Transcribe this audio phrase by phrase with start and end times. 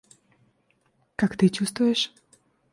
[1.15, 2.11] Как ты чувствуешь?